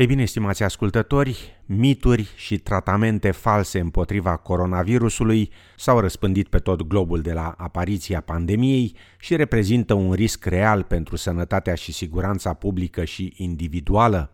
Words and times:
Ei 0.00 0.06
bine, 0.06 0.24
stimați 0.24 0.62
ascultători, 0.62 1.62
mituri 1.66 2.28
și 2.36 2.58
tratamente 2.58 3.30
false 3.30 3.78
împotriva 3.78 4.36
coronavirusului 4.36 5.50
s-au 5.76 6.00
răspândit 6.00 6.48
pe 6.48 6.58
tot 6.58 6.82
globul 6.82 7.20
de 7.20 7.32
la 7.32 7.54
apariția 7.56 8.20
pandemiei 8.20 8.96
și 9.18 9.36
reprezintă 9.36 9.94
un 9.94 10.12
risc 10.12 10.44
real 10.44 10.82
pentru 10.82 11.16
sănătatea 11.16 11.74
și 11.74 11.92
siguranța 11.92 12.52
publică 12.52 13.04
și 13.04 13.32
individuală. 13.36 14.32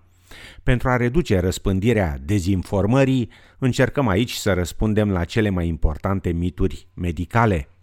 Pentru 0.63 0.89
a 0.89 0.97
reduce 0.97 1.39
răspândirea 1.41 2.19
dezinformării, 2.25 3.31
încercăm 3.59 4.09
aici 4.09 4.33
să 4.33 4.53
răspundem 4.53 5.11
la 5.11 5.25
cele 5.25 5.49
mai 5.49 5.67
importante 5.67 6.33
mituri 6.33 6.87
medicale– 6.95 7.69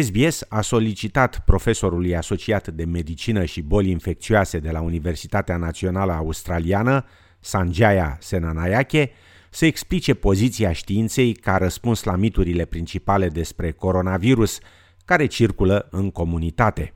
SBS 0.00 0.44
a 0.48 0.60
solicitat 0.60 1.42
profesorului 1.44 2.16
asociat 2.16 2.68
de 2.68 2.84
medicină 2.84 3.44
și 3.44 3.60
boli 3.62 3.90
infecțioase 3.90 4.58
de 4.58 4.70
la 4.70 4.80
Universitatea 4.80 5.56
Națională 5.56 6.12
Australiană, 6.12 7.04
Sanjaya 7.40 8.16
Senanayake, 8.20 9.10
să 9.50 9.66
explice 9.66 10.14
poziția 10.14 10.72
științei 10.72 11.32
ca 11.32 11.56
răspuns 11.56 12.02
la 12.02 12.16
miturile 12.16 12.64
principale 12.64 13.28
despre 13.28 13.70
coronavirus 13.70 14.58
care 15.04 15.26
circulă 15.26 15.88
în 15.90 16.10
comunitate. 16.10 16.94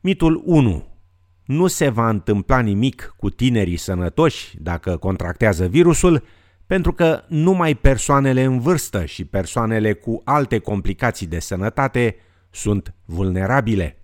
Mitul 0.00 0.42
1. 0.44 0.84
Nu 1.44 1.66
se 1.66 1.88
va 1.88 2.08
întâmpla 2.08 2.60
nimic 2.60 3.14
cu 3.16 3.30
tinerii 3.30 3.76
sănătoși 3.76 4.56
dacă 4.58 4.96
contractează 4.96 5.66
virusul, 5.66 6.24
pentru 6.70 6.92
că 6.92 7.24
numai 7.28 7.74
persoanele 7.74 8.42
în 8.42 8.60
vârstă 8.60 9.04
și 9.04 9.24
persoanele 9.24 9.92
cu 9.92 10.22
alte 10.24 10.58
complicații 10.58 11.26
de 11.26 11.38
sănătate 11.38 12.16
sunt 12.50 12.94
vulnerabile. 13.04 14.02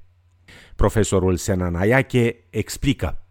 Profesorul 0.77 1.37
Senanayache 1.37 2.37
explică. 2.51 3.27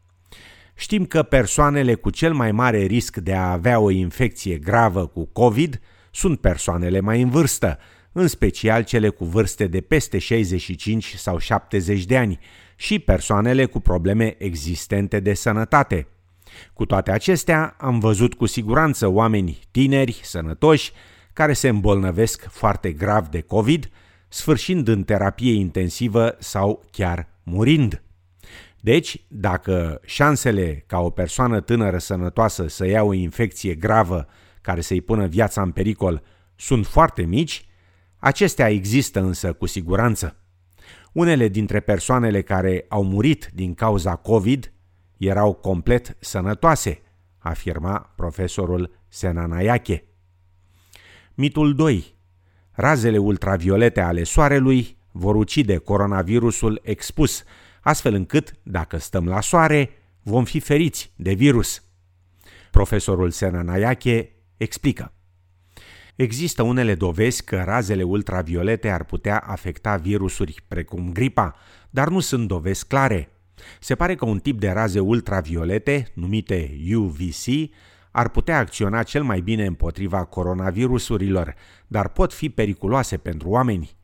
Știm 0.76 1.06
că 1.06 1.24
persoanele 1.24 1.94
cu 1.94 2.10
cel 2.10 2.34
mai 2.34 2.52
mare 2.52 2.78
risc 2.78 3.18
de 3.18 3.34
a 3.34 3.52
avea 3.52 3.80
o 3.80 3.90
infecție 3.90 4.58
gravă 4.58 5.08
cu 5.08 5.26
COVID 5.26 5.80
sunt 6.12 6.40
persoanele 6.40 7.00
mai 7.00 7.22
în 7.22 7.30
vârstă, 7.30 7.78
în 8.12 8.28
special 8.28 8.84
cele 8.84 9.10
cu 9.10 9.26
vârste 9.26 9.68
de 9.68 9.82
peste 9.82 10.18
65 10.18 11.16
sau 11.16 11.38
70 11.38 12.06
de 12.06 12.18
ani 12.18 12.40
și 12.76 13.00
persoanele 13.00 13.66
cu 13.66 13.80
probleme 13.80 14.36
existente 14.38 15.20
de 15.20 15.34
sănătate– 15.34 16.08
cu 16.74 16.86
toate 16.86 17.12
acestea, 17.12 17.76
am 17.80 18.00
văzut 18.00 18.34
cu 18.34 18.46
siguranță 18.46 19.08
oameni 19.08 19.60
tineri, 19.72 20.20
sănătoși, 20.24 20.92
care 21.34 21.54
se 21.54 21.68
îmbolnăvesc 21.68 22.48
foarte 22.50 22.92
grav 22.92 23.28
de 23.28 23.42
COVID, 23.42 23.90
sfârșind 24.28 24.88
în 24.88 25.04
terapie 25.04 25.54
intensivă 25.54 26.36
sau 26.40 26.84
chiar 26.92 27.28
murind. 27.44 28.04
Deci, 28.80 29.26
dacă 29.28 30.02
șansele 30.06 30.84
ca 30.88 31.00
o 31.00 31.10
persoană 31.10 31.62
tânără 31.62 31.98
sănătoasă 31.98 32.68
să 32.68 32.86
ia 32.88 33.04
o 33.04 33.14
infecție 33.14 33.74
gravă 33.74 34.28
care 34.62 34.82
să-i 34.82 35.02
pună 35.02 35.28
viața 35.28 35.62
în 35.62 35.72
pericol 35.72 36.24
sunt 36.56 36.86
foarte 36.86 37.22
mici, 37.22 37.66
acestea 38.18 38.70
există 38.70 39.20
însă 39.20 39.54
cu 39.54 39.66
siguranță. 39.66 40.38
Unele 41.12 41.48
dintre 41.48 41.80
persoanele 41.80 42.42
care 42.42 42.86
au 42.90 43.04
murit 43.04 43.50
din 43.54 43.74
cauza 43.74 44.16
COVID 44.16 44.74
erau 45.26 45.54
complet 45.54 46.18
sănătoase, 46.20 47.02
afirma 47.38 48.14
profesorul 48.16 49.00
Senanayache. 49.08 50.04
Mitul 51.34 51.76
2. 51.76 52.16
Razele 52.72 53.18
ultraviolete 53.18 54.02
ale 54.02 54.24
soarelui 54.24 54.98
vor 55.12 55.36
ucide 55.36 55.78
coronavirusul 55.78 56.80
expus, 56.84 57.44
astfel 57.82 58.14
încât, 58.14 58.54
dacă 58.64 58.98
stăm 58.98 59.28
la 59.28 59.42
soare, 59.42 59.90
vom 60.24 60.44
fi 60.44 60.60
feriți 60.60 61.14
de 61.16 61.34
virus. 61.34 61.84
Profesorul 62.72 63.32
Senanayache 63.32 64.36
explică. 64.58 65.14
Există 66.16 66.64
unele 66.64 66.96
dovezi 66.96 67.44
că 67.44 67.64
razele 67.66 68.04
ultraviolete 68.04 68.90
ar 68.90 69.04
putea 69.04 69.38
afecta 69.38 69.96
virusuri 69.96 70.64
precum 70.68 71.12
gripa, 71.12 71.56
dar 71.90 72.10
nu 72.10 72.20
sunt 72.20 72.48
dovezi 72.48 72.88
clare. 72.88 73.30
Se 73.80 73.96
pare 73.96 74.16
că 74.16 74.26
un 74.26 74.40
tip 74.40 74.60
de 74.60 74.70
raze 74.70 75.00
ultraviolete, 75.00 76.08
numite 76.14 76.78
UVC, 76.96 77.46
ar 78.12 78.30
putea 78.30 78.58
acționa 78.58 79.04
cel 79.04 79.24
mai 79.24 79.42
bine 79.42 79.66
împotriva 79.66 80.24
coronavirusurilor, 80.24 81.56
dar 81.88 82.10
pot 82.10 82.34
fi 82.34 82.50
periculoase 82.50 83.18
pentru 83.18 83.50
oameni. 83.50 83.96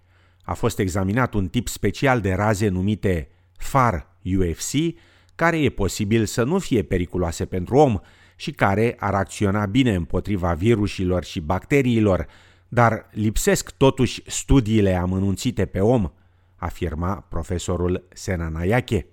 A 0.44 0.53
fost 0.53 0.79
examinat 0.79 1.34
un 1.34 1.47
tip 1.47 1.67
special 1.67 2.22
de 2.22 2.34
raze 2.34 2.67
numite 2.67 3.29
FAR 3.57 4.07
UFC, 4.23 4.97
care 5.35 5.59
e 5.59 5.69
posibil 5.69 6.25
să 6.25 6.44
nu 6.44 6.59
fie 6.59 6.84
periculoase 6.84 7.45
pentru 7.45 7.75
om 7.75 8.00
și 8.35 8.51
care 8.51 8.95
ar 9.00 9.13
acționa 9.13 9.66
bine 9.66 9.95
împotriva 9.95 10.53
virusilor 10.53 11.23
și 11.23 11.40
bacteriilor, 11.40 12.28
dar 12.67 13.09
lipsesc 13.11 13.72
totuși 13.72 14.22
studiile 14.25 14.95
amănunțite 14.95 15.66
pe 15.66 15.79
om, 15.79 16.11
afirma 16.56 17.16
profesorul 17.29 18.07
Senanayache. 18.13 19.06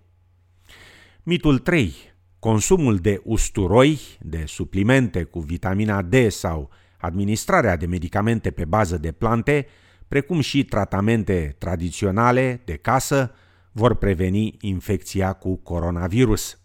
Mitul 1.30 1.58
3. 1.58 1.94
Consumul 2.38 2.96
de 2.96 3.20
usturoi, 3.24 3.98
de 4.20 4.44
suplimente 4.46 5.22
cu 5.22 5.40
vitamina 5.40 6.02
D 6.02 6.14
sau 6.28 6.70
administrarea 6.98 7.76
de 7.76 7.86
medicamente 7.86 8.50
pe 8.50 8.64
bază 8.64 8.98
de 8.98 9.12
plante, 9.12 9.66
precum 10.08 10.40
și 10.40 10.64
tratamente 10.64 11.56
tradiționale 11.58 12.62
de 12.64 12.76
casă, 12.76 13.34
vor 13.72 13.94
preveni 13.94 14.56
infecția 14.60 15.32
cu 15.32 15.56
coronavirus. 15.56 16.58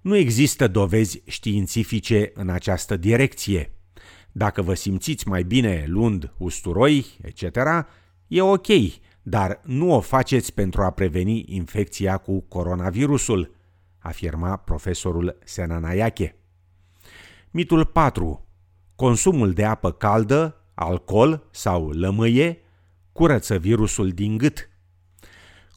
Nu 0.00 0.16
există 0.16 0.68
dovezi 0.68 1.22
științifice 1.26 2.30
în 2.34 2.48
această 2.48 2.96
direcție. 2.96 3.72
Dacă 4.32 4.62
vă 4.62 4.74
simțiți 4.74 5.28
mai 5.28 5.42
bine 5.42 5.84
luând 5.88 6.32
usturoi, 6.38 7.06
etc., 7.22 7.56
e 8.26 8.40
ok, 8.40 8.66
dar 9.28 9.60
nu 9.64 9.92
o 9.92 10.00
faceți 10.00 10.54
pentru 10.54 10.82
a 10.82 10.90
preveni 10.90 11.44
infecția 11.48 12.16
cu 12.16 12.40
coronavirusul, 12.40 13.54
afirma 13.98 14.56
profesorul 14.56 15.38
Senanayache. 15.44 16.36
Mitul 17.50 17.84
4. 17.84 18.46
Consumul 18.96 19.52
de 19.52 19.64
apă 19.64 19.92
caldă, 19.92 20.56
alcool 20.74 21.46
sau 21.50 21.90
lămâie 21.90 22.60
curăță 23.12 23.58
virusul 23.58 24.10
din 24.10 24.36
gât. 24.36 24.70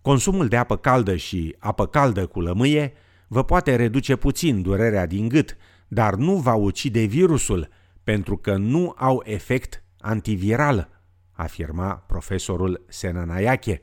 Consumul 0.01 0.47
de 0.47 0.57
apă 0.57 0.77
caldă 0.77 1.15
și 1.15 1.55
apă 1.59 1.87
caldă 1.87 2.25
cu 2.25 2.41
lămâie 2.41 2.93
vă 3.27 3.43
poate 3.43 3.75
reduce 3.75 4.15
puțin 4.15 4.61
durerea 4.61 5.05
din 5.05 5.27
gât, 5.27 5.57
dar 5.87 6.15
nu 6.15 6.35
va 6.35 6.53
ucide 6.53 7.03
virusul, 7.03 7.69
pentru 8.03 8.37
că 8.37 8.57
nu 8.57 8.93
au 8.97 9.21
efect 9.25 9.83
antiviral, 9.99 10.98
afirma 11.39 11.93
profesorul 11.93 12.85
Senanayache. 12.87 13.81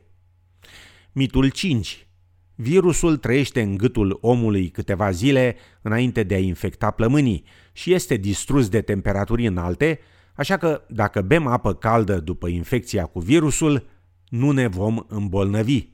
Mitul 1.12 1.48
5. 1.48 2.08
Virusul 2.54 3.16
trăiește 3.16 3.60
în 3.60 3.76
gâtul 3.76 4.18
omului 4.20 4.68
câteva 4.68 5.10
zile 5.10 5.56
înainte 5.82 6.22
de 6.22 6.34
a 6.34 6.38
infecta 6.38 6.90
plămânii 6.90 7.44
și 7.72 7.92
este 7.92 8.16
distrus 8.16 8.68
de 8.68 8.80
temperaturi 8.80 9.46
înalte, 9.46 10.00
așa 10.34 10.56
că 10.56 10.82
dacă 10.88 11.20
bem 11.20 11.46
apă 11.46 11.74
caldă 11.74 12.20
după 12.20 12.48
infecția 12.48 13.04
cu 13.06 13.20
virusul, 13.20 13.86
nu 14.28 14.50
ne 14.50 14.66
vom 14.66 15.04
îmbolnăvi. 15.08 15.88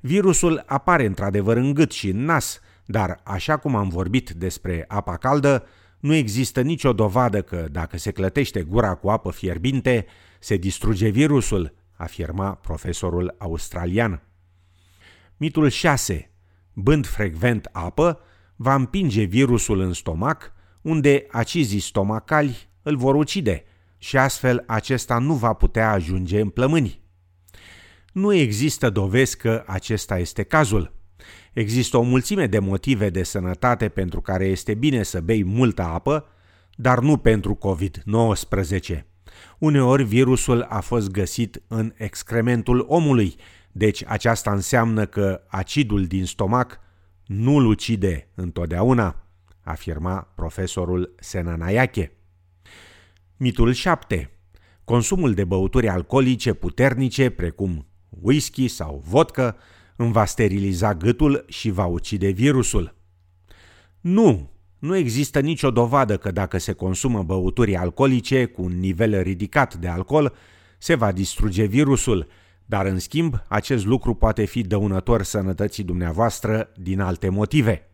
Virusul 0.00 0.62
apare 0.66 1.06
într-adevăr 1.06 1.56
în 1.56 1.74
gât 1.74 1.92
și 1.92 2.08
în 2.08 2.24
nas, 2.24 2.60
dar 2.86 3.20
așa 3.24 3.56
cum 3.56 3.76
am 3.76 3.88
vorbit 3.88 4.30
despre 4.30 4.84
apa 4.88 5.16
caldă, 5.16 5.66
nu 6.04 6.14
există 6.14 6.60
nicio 6.60 6.92
dovadă 6.92 7.42
că 7.42 7.68
dacă 7.70 7.98
se 7.98 8.10
clătește 8.10 8.62
gura 8.62 8.94
cu 8.94 9.08
apă 9.08 9.30
fierbinte, 9.30 10.06
se 10.38 10.56
distruge 10.56 11.08
virusul, 11.08 11.74
afirma 11.92 12.54
profesorul 12.54 13.34
australian. 13.38 14.22
Mitul 15.36 15.68
6. 15.68 16.30
Bând 16.72 17.06
frecvent 17.06 17.68
apă, 17.72 18.20
va 18.56 18.74
împinge 18.74 19.22
virusul 19.22 19.80
în 19.80 19.92
stomac, 19.92 20.52
unde 20.82 21.26
acizii 21.30 21.80
stomacali 21.80 22.68
îl 22.82 22.96
vor 22.96 23.14
ucide 23.14 23.64
și 23.98 24.16
astfel 24.16 24.64
acesta 24.66 25.18
nu 25.18 25.34
va 25.34 25.52
putea 25.52 25.90
ajunge 25.90 26.40
în 26.40 26.48
plămâni. 26.48 27.02
Nu 28.12 28.32
există 28.32 28.90
dovezi 28.90 29.36
că 29.36 29.64
acesta 29.66 30.18
este 30.18 30.42
cazul. 30.42 30.92
Există 31.52 31.96
o 31.96 32.02
mulțime 32.02 32.46
de 32.46 32.58
motive 32.58 33.10
de 33.10 33.22
sănătate 33.22 33.88
pentru 33.88 34.20
care 34.20 34.44
este 34.44 34.74
bine 34.74 35.02
să 35.02 35.20
bei 35.20 35.44
multă 35.44 35.82
apă, 35.82 36.26
dar 36.74 36.98
nu 36.98 37.16
pentru 37.16 37.58
COVID-19. 37.58 39.04
Uneori 39.58 40.04
virusul 40.04 40.62
a 40.62 40.80
fost 40.80 41.10
găsit 41.10 41.62
în 41.68 41.92
excrementul 41.96 42.84
omului, 42.88 43.34
deci 43.72 44.04
aceasta 44.06 44.52
înseamnă 44.52 45.06
că 45.06 45.42
acidul 45.46 46.04
din 46.04 46.24
stomac 46.24 46.80
nu-l 47.26 47.66
ucide 47.66 48.28
întotdeauna, 48.34 49.26
afirma 49.62 50.32
profesorul 50.34 51.14
Senanayache. 51.18 52.12
Mitul 53.36 53.72
7. 53.72 54.30
Consumul 54.84 55.34
de 55.34 55.44
băuturi 55.44 55.88
alcoolice 55.88 56.52
puternice, 56.52 57.30
precum 57.30 57.86
whisky 58.08 58.68
sau 58.68 59.02
vodka, 59.06 59.56
îmi 59.96 60.12
va 60.12 60.24
steriliza 60.24 60.94
gâtul 60.94 61.44
și 61.48 61.70
va 61.70 61.86
ucide 61.86 62.28
virusul. 62.28 62.94
Nu, 64.00 64.50
nu 64.78 64.96
există 64.96 65.40
nicio 65.40 65.70
dovadă 65.70 66.16
că 66.16 66.30
dacă 66.30 66.58
se 66.58 66.72
consumă 66.72 67.22
băuturi 67.22 67.76
alcoolice 67.76 68.44
cu 68.44 68.62
un 68.62 68.78
nivel 68.78 69.22
ridicat 69.22 69.74
de 69.74 69.88
alcool, 69.88 70.34
se 70.78 70.94
va 70.94 71.12
distruge 71.12 71.64
virusul, 71.64 72.26
dar 72.66 72.86
în 72.86 72.98
schimb 72.98 73.34
acest 73.48 73.84
lucru 73.86 74.14
poate 74.14 74.44
fi 74.44 74.62
dăunător 74.62 75.22
sănătății 75.22 75.84
dumneavoastră 75.84 76.72
din 76.76 77.00
alte 77.00 77.28
motive. 77.28 77.88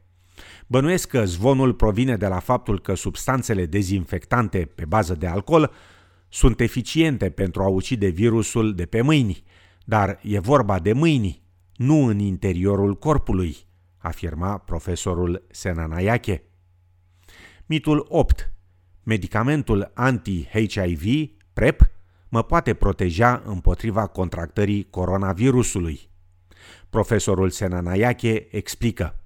Bănuiesc 0.66 1.08
că 1.08 1.24
zvonul 1.24 1.74
provine 1.74 2.16
de 2.16 2.26
la 2.26 2.38
faptul 2.38 2.80
că 2.80 2.94
substanțele 2.94 3.66
dezinfectante 3.66 4.70
pe 4.74 4.84
bază 4.84 5.14
de 5.14 5.26
alcool 5.26 5.72
sunt 6.28 6.60
eficiente 6.60 7.30
pentru 7.30 7.62
a 7.62 7.68
ucide 7.68 8.08
virusul 8.08 8.74
de 8.74 8.86
pe 8.86 9.00
mâini, 9.00 9.42
dar 9.84 10.18
e 10.22 10.38
vorba 10.38 10.78
de 10.78 10.92
mâini, 10.92 11.39
nu 11.80 12.04
în 12.04 12.18
interiorul 12.18 12.94
corpului, 12.96 13.56
afirma 13.98 14.58
profesorul 14.58 15.46
Senanayache. 15.50 16.42
Mitul 17.66 18.06
8. 18.08 18.52
Medicamentul 19.02 19.90
anti-HIV, 19.94 21.30
PrEP, 21.52 21.90
mă 22.28 22.42
poate 22.42 22.74
proteja 22.74 23.42
împotriva 23.44 24.06
contractării 24.06 24.86
coronavirusului. 24.90 26.10
Profesorul 26.90 27.50
Senanayache 27.50 28.56
explică. 28.56 29.20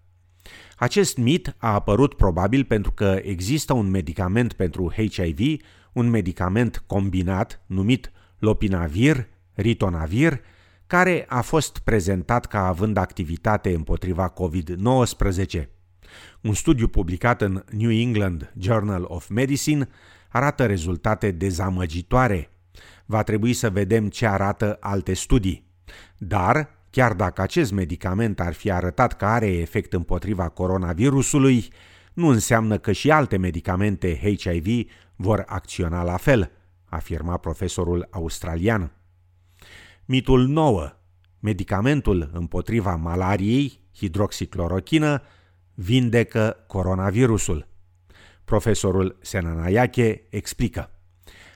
Acest 0.77 1.17
mit 1.17 1.55
a 1.59 1.73
apărut 1.73 2.15
probabil 2.15 2.65
pentru 2.65 2.93
că 2.93 3.21
există 3.23 3.73
un 3.73 3.91
medicament 3.91 4.53
pentru 4.53 4.93
HIV, 4.93 5.61
un 5.93 6.11
medicament 6.11 6.83
combinat 6.87 7.63
numit 7.67 8.13
lopinavir, 8.39 9.29
ritonavir, 9.53 10.41
care 10.87 11.25
a 11.29 11.41
fost 11.41 11.79
prezentat 11.79 12.47
ca 12.47 12.67
având 12.67 12.97
activitate 12.97 13.75
împotriva 13.75 14.33
COVID-19. 14.33 15.65
Un 16.41 16.55
studiu 16.55 16.89
publicat 16.89 17.41
în 17.41 17.65
New 17.71 17.91
England 17.91 18.53
Journal 18.59 19.05
of 19.09 19.29
Medicine 19.29 19.89
arată 20.29 20.67
rezultate 20.67 21.31
dezamăgitoare. 21.31 22.51
Va 23.07 23.23
trebui 23.23 23.53
să 23.53 23.71
vedem 23.71 24.09
ce 24.09 24.27
arată 24.27 24.77
alte 24.81 25.15
studii. 25.15 25.67
Dar, 26.19 26.69
chiar 26.91 27.13
dacă 27.13 27.43
acest 27.43 27.73
medicament 27.73 28.41
ar 28.41 28.53
fi 28.53 28.71
arătat 28.71 29.17
că 29.17 29.25
are 29.25 29.47
efect 29.47 29.93
împotriva 29.93 30.49
coronavirusului, 30.49 31.69
nu 32.13 32.29
înseamnă 32.29 32.79
că 32.79 32.93
și 32.93 33.11
alte 33.11 33.37
medicamente 33.37 34.37
HIV 34.39 34.91
vor 35.17 35.45
acționa 35.47 36.03
la 36.03 36.17
fel, 36.17 36.51
afirma 36.85 37.37
profesorul 37.37 38.09
australian. 38.11 38.93
Mitul 40.07 40.47
9. 40.47 40.91
Medicamentul 41.41 42.31
împotriva 42.33 42.97
malariei, 42.97 43.81
hidroxiclorochină, 43.97 45.23
vindecă 45.75 46.65
coronavirusul. 46.67 47.69
Profesorul 48.45 49.19
Senanayache 49.21 50.23
explică. 50.31 50.91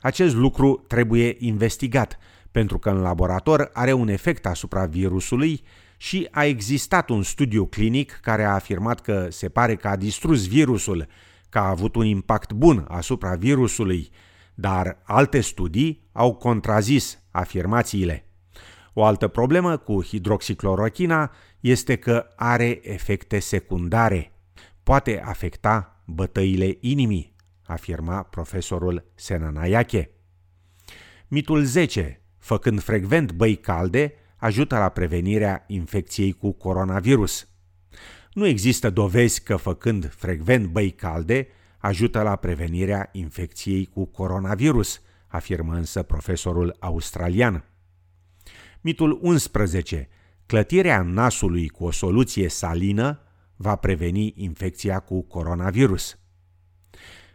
Acest 0.00 0.34
lucru 0.34 0.84
trebuie 0.86 1.36
investigat, 1.38 2.18
pentru 2.50 2.78
că 2.78 2.90
în 2.90 3.00
laborator 3.00 3.70
are 3.72 3.92
un 3.92 4.08
efect 4.08 4.46
asupra 4.46 4.86
virusului 4.86 5.62
și 5.96 6.28
a 6.30 6.44
existat 6.44 7.08
un 7.08 7.22
studiu 7.22 7.66
clinic 7.66 8.18
care 8.22 8.44
a 8.44 8.54
afirmat 8.54 9.00
că 9.00 9.26
se 9.30 9.48
pare 9.48 9.76
că 9.76 9.88
a 9.88 9.96
distrus 9.96 10.46
virusul, 10.46 11.06
că 11.48 11.58
a 11.58 11.68
avut 11.68 11.94
un 11.94 12.04
impact 12.04 12.52
bun 12.52 12.84
asupra 12.88 13.34
virusului, 13.34 14.10
dar 14.54 15.02
alte 15.02 15.40
studii 15.40 16.08
au 16.12 16.34
contrazis 16.34 17.18
afirmațiile. 17.30 18.22
O 18.98 19.04
altă 19.04 19.28
problemă 19.28 19.76
cu 19.76 20.02
hidroxiclorochina 20.02 21.32
este 21.60 21.96
că 21.96 22.26
are 22.36 22.80
efecte 22.82 23.38
secundare. 23.38 24.32
Poate 24.82 25.22
afecta 25.24 26.02
bătăile 26.06 26.76
inimii, 26.80 27.34
afirma 27.66 28.22
profesorul 28.22 29.12
Senanayache. 29.14 30.10
Mitul 31.28 31.64
10, 31.64 32.22
făcând 32.38 32.80
frecvent 32.82 33.32
băi 33.32 33.56
calde, 33.56 34.14
ajută 34.36 34.78
la 34.78 34.88
prevenirea 34.88 35.64
infecției 35.66 36.32
cu 36.32 36.52
coronavirus. 36.52 37.48
Nu 38.32 38.46
există 38.46 38.90
dovezi 38.90 39.42
că 39.42 39.56
făcând 39.56 40.12
frecvent 40.14 40.66
băi 40.66 40.90
calde 40.90 41.48
ajută 41.78 42.22
la 42.22 42.36
prevenirea 42.36 43.08
infecției 43.12 43.86
cu 43.86 44.04
coronavirus, 44.04 45.00
afirmă 45.26 45.74
însă 45.74 46.02
profesorul 46.02 46.76
australian. 46.78 47.64
Mitul 48.80 49.18
11. 49.22 50.08
Clătirea 50.46 51.02
nasului 51.02 51.68
cu 51.68 51.84
o 51.84 51.90
soluție 51.90 52.48
salină 52.48 53.20
va 53.56 53.76
preveni 53.76 54.32
infecția 54.36 54.98
cu 54.98 55.22
coronavirus. 55.22 56.18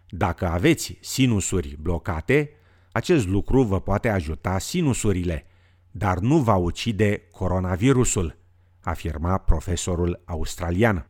Dacă 0.10 0.48
aveți 0.48 0.98
sinusuri 1.02 1.78
blocate, 1.80 2.50
acest 2.92 3.28
lucru 3.28 3.64
vă 3.64 3.82
poate 3.82 4.10
ajuta 4.10 4.60
sinusurile, 4.60 5.46
dar 5.92 6.20
nu 6.20 6.38
va 6.38 6.56
ucide 6.56 7.22
coronavirusul, 7.32 8.38
afirma 8.80 9.38
profesorul 9.38 10.22
australian. 10.26 11.10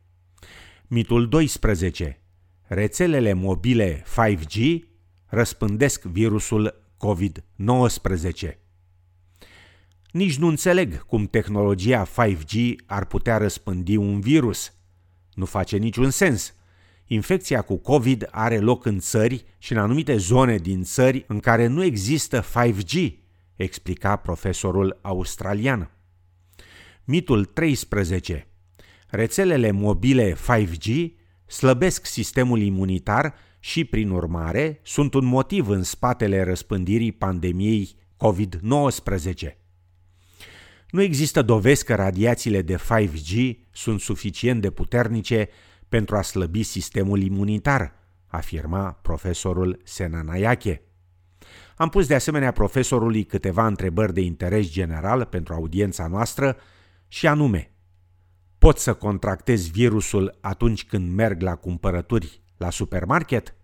Mitul 0.88 1.30
12. 1.30 2.22
Rețelele 2.62 3.34
mobile 3.34 4.04
5G 4.04 4.80
răspândesc 5.26 6.04
virusul 6.04 6.94
COVID-19. 6.98 8.63
Nici 10.14 10.38
nu 10.38 10.48
înțeleg 10.48 11.06
cum 11.06 11.26
tehnologia 11.26 12.08
5G 12.08 12.76
ar 12.86 13.06
putea 13.06 13.38
răspândi 13.38 13.96
un 13.96 14.20
virus. 14.20 14.74
Nu 15.34 15.46
face 15.46 15.78
niciun 15.78 16.10
sens. 16.10 16.54
Infecția 17.06 17.62
cu 17.62 17.78
COVID 17.78 18.28
are 18.32 18.60
loc 18.60 18.86
în 18.86 19.00
țări 19.00 19.46
și 19.58 19.72
în 19.72 19.78
anumite 19.78 20.18
zone 20.18 20.58
din 20.58 20.84
țări 20.84 21.26
în 21.28 21.40
care 21.40 21.68
nu 21.68 21.84
există 21.84 22.44
5G, 22.44 23.12
explica 23.56 24.16
profesorul 24.16 25.00
australian. 25.02 25.92
Mitul 27.04 27.46
13. 27.46 28.48
Rețelele 29.08 29.72
mobile 29.72 30.34
5G 30.34 31.12
slăbesc 31.46 32.06
sistemul 32.06 32.62
imunitar 32.62 33.34
și, 33.60 33.86
prin 33.86 34.10
urmare, 34.10 34.80
sunt 34.84 35.14
un 35.14 35.26
motiv 35.26 35.68
în 35.68 35.84
spatele 35.84 36.44
răspândirii 36.44 37.12
pandemiei 37.12 37.96
COVID-19. 38.16 39.63
Nu 40.94 41.02
există 41.02 41.42
dovezi 41.42 41.86
că 41.86 41.96
radiațiile 41.96 42.62
de 42.62 42.76
5G 42.76 43.56
sunt 43.72 44.00
suficient 44.00 44.62
de 44.62 44.70
puternice 44.70 45.50
pentru 45.90 46.16
a 46.16 46.22
slăbi 46.22 46.64
sistemul 46.64 47.22
imunitar, 47.22 47.94
afirma 48.28 48.92
profesorul 48.92 49.82
Senanayache. 49.84 50.82
Am 51.76 51.90
pus 51.90 52.08
de 52.08 52.16
asemenea 52.16 52.52
profesorului 52.52 53.24
câteva 53.24 53.68
întrebări 53.68 54.14
de 54.14 54.22
interes 54.22 54.70
general 54.70 55.26
pentru 55.26 55.54
audiența 55.54 56.08
noastră 56.08 56.58
și 57.08 57.28
anume, 57.28 57.72
pot 58.58 58.78
să 58.78 58.94
contractez 58.94 59.70
virusul 59.70 60.38
atunci 60.42 60.86
când 60.86 61.14
merg 61.14 61.42
la 61.42 61.56
cumpărături 61.56 62.42
la 62.58 62.70
supermarket? 62.70 63.56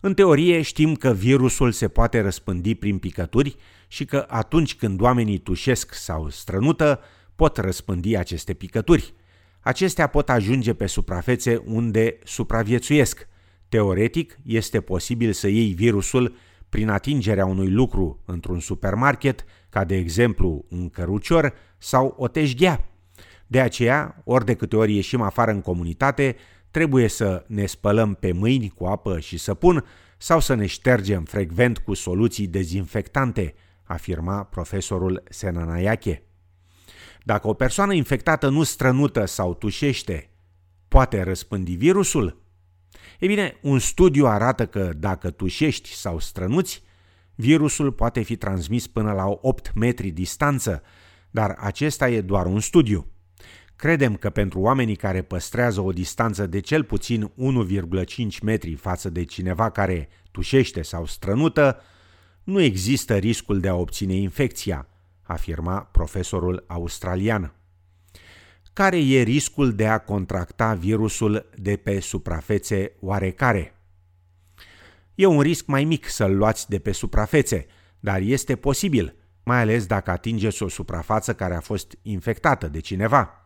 În 0.00 0.14
teorie 0.14 0.62
știm 0.62 0.94
că 0.94 1.12
virusul 1.12 1.72
se 1.72 1.88
poate 1.88 2.20
răspândi 2.20 2.74
prin 2.74 2.98
picături 2.98 3.56
și 3.88 4.04
că 4.04 4.24
atunci 4.28 4.74
când 4.74 5.00
oamenii 5.00 5.38
tușesc 5.38 5.94
sau 5.94 6.28
strănută, 6.28 7.00
pot 7.36 7.56
răspândi 7.56 8.16
aceste 8.16 8.54
picături. 8.54 9.14
Acestea 9.60 10.06
pot 10.06 10.30
ajunge 10.30 10.74
pe 10.74 10.86
suprafețe 10.86 11.62
unde 11.64 12.18
supraviețuiesc. 12.24 13.28
Teoretic, 13.68 14.38
este 14.44 14.80
posibil 14.80 15.32
să 15.32 15.48
iei 15.48 15.72
virusul 15.72 16.34
prin 16.68 16.88
atingerea 16.88 17.46
unui 17.46 17.70
lucru 17.70 18.22
într-un 18.24 18.60
supermarket, 18.60 19.44
ca 19.68 19.84
de 19.84 19.96
exemplu 19.96 20.64
un 20.68 20.88
cărucior 20.88 21.54
sau 21.78 22.14
o 22.18 22.28
teșghea. 22.28 22.88
De 23.46 23.60
aceea, 23.60 24.22
ori 24.24 24.44
de 24.44 24.54
câte 24.54 24.76
ori 24.76 24.94
ieșim 24.94 25.20
afară 25.20 25.50
în 25.50 25.60
comunitate, 25.60 26.36
trebuie 26.70 27.08
să 27.08 27.44
ne 27.46 27.66
spălăm 27.66 28.14
pe 28.14 28.32
mâini 28.32 28.68
cu 28.68 28.84
apă 28.84 29.20
și 29.20 29.38
săpun 29.38 29.84
sau 30.18 30.40
să 30.40 30.54
ne 30.54 30.66
ștergem 30.66 31.24
frecvent 31.24 31.78
cu 31.78 31.94
soluții 31.94 32.46
dezinfectante, 32.46 33.54
afirma 33.82 34.44
profesorul 34.44 35.22
Senanayache. 35.28 36.22
Dacă 37.24 37.48
o 37.48 37.54
persoană 37.54 37.94
infectată 37.94 38.48
nu 38.48 38.62
strănută 38.62 39.24
sau 39.24 39.54
tușește, 39.54 40.30
poate 40.88 41.22
răspândi 41.22 41.74
virusul? 41.74 42.42
Ei 43.18 43.28
bine, 43.28 43.58
un 43.62 43.78
studiu 43.78 44.26
arată 44.26 44.66
că 44.66 44.92
dacă 44.96 45.30
tușești 45.30 45.92
sau 45.92 46.18
strănuți, 46.18 46.82
virusul 47.34 47.92
poate 47.92 48.22
fi 48.22 48.36
transmis 48.36 48.86
până 48.86 49.12
la 49.12 49.26
8 49.26 49.74
metri 49.74 50.10
distanță, 50.10 50.82
dar 51.30 51.56
acesta 51.58 52.08
e 52.08 52.20
doar 52.20 52.46
un 52.46 52.60
studiu. 52.60 53.06
Credem 53.80 54.16
că 54.16 54.30
pentru 54.30 54.60
oamenii 54.60 54.96
care 54.96 55.22
păstrează 55.22 55.80
o 55.80 55.92
distanță 55.92 56.46
de 56.46 56.60
cel 56.60 56.84
puțin 56.84 57.32
1,5 58.26 58.40
metri 58.42 58.74
față 58.74 59.10
de 59.10 59.24
cineva 59.24 59.70
care 59.70 60.08
tușește 60.30 60.82
sau 60.82 61.06
strănută, 61.06 61.80
nu 62.44 62.60
există 62.60 63.16
riscul 63.16 63.60
de 63.60 63.68
a 63.68 63.74
obține 63.74 64.14
infecția, 64.14 64.88
afirma 65.22 65.80
profesorul 65.80 66.64
australian. 66.66 67.54
care 68.72 68.98
e 68.98 69.22
riscul 69.22 69.74
de 69.74 69.86
a 69.86 69.98
contracta 69.98 70.74
virusul 70.74 71.50
de 71.56 71.76
pe 71.76 72.00
suprafețe 72.00 72.92
oarecare? 73.00 73.80
E 75.14 75.26
un 75.26 75.40
risc 75.40 75.66
mai 75.66 75.84
mic 75.84 76.08
să-l 76.08 76.36
luați 76.36 76.68
de 76.68 76.78
pe 76.78 76.92
suprafețe, 76.92 77.66
dar 78.00 78.20
este 78.20 78.56
posibil, 78.56 79.14
mai 79.44 79.60
ales 79.60 79.86
dacă 79.86 80.10
atingeți 80.10 80.62
o 80.62 80.68
suprafață 80.68 81.34
care 81.34 81.54
a 81.54 81.60
fost 81.60 81.98
infectată 82.02 82.68
de 82.68 82.80
cineva. 82.80 83.39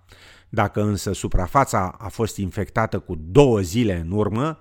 Dacă 0.49 0.83
însă 0.83 1.13
suprafața 1.13 1.89
a 1.99 2.09
fost 2.09 2.37
infectată 2.37 2.99
cu 2.99 3.15
două 3.15 3.61
zile 3.61 3.97
în 3.97 4.11
urmă, 4.11 4.59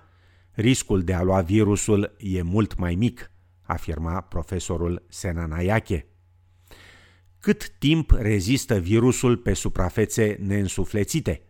riscul 0.50 1.02
de 1.02 1.14
a 1.14 1.22
lua 1.22 1.40
virusul 1.40 2.14
e 2.18 2.42
mult 2.42 2.76
mai 2.76 2.94
mic, 2.94 3.30
afirma 3.62 4.20
profesorul 4.20 5.06
Senanayache. 5.08 6.06
Cât 7.38 7.68
timp 7.78 8.10
rezistă 8.10 8.78
virusul 8.78 9.36
pe 9.36 9.52
suprafețe 9.52 10.38
neînsuflețite, 10.40 11.42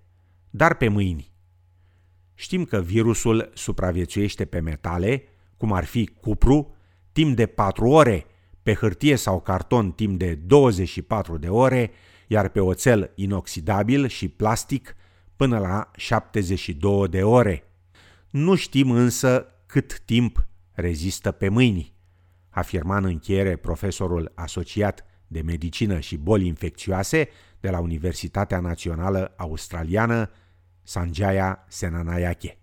dar 0.50 0.76
pe 0.76 0.88
mâini? 0.88 1.32
Știm 2.34 2.64
că 2.64 2.80
virusul 2.80 3.50
supraviețuiește 3.54 4.44
pe 4.44 4.60
metale, 4.60 5.22
cum 5.56 5.72
ar 5.72 5.84
fi 5.84 6.06
cupru, 6.06 6.76
timp 7.12 7.36
de 7.36 7.46
4 7.46 7.88
ore, 7.88 8.26
pe 8.62 8.74
hârtie 8.74 9.16
sau 9.16 9.40
carton 9.40 9.92
timp 9.92 10.18
de 10.18 10.34
24 10.34 11.38
de 11.38 11.48
ore, 11.48 11.90
iar 12.26 12.48
pe 12.48 12.60
oțel 12.60 13.10
inoxidabil 13.14 14.06
și 14.06 14.28
plastic 14.28 14.96
până 15.36 15.58
la 15.58 15.90
72 15.96 17.08
de 17.08 17.22
ore. 17.22 17.64
Nu 18.30 18.54
știm 18.54 18.90
însă 18.90 19.46
cât 19.66 20.00
timp 20.04 20.46
rezistă 20.72 21.30
pe 21.30 21.48
mâini, 21.48 21.94
afirma 22.50 22.96
în 22.96 23.04
încheiere 23.04 23.56
profesorul 23.56 24.32
asociat 24.34 25.04
de 25.26 25.40
medicină 25.40 26.00
și 26.00 26.16
boli 26.16 26.46
infecțioase 26.46 27.28
de 27.60 27.70
la 27.70 27.80
Universitatea 27.80 28.60
Națională 28.60 29.34
Australiană 29.36 30.30
Sanjaya 30.82 31.64
Senanayake. 31.68 32.58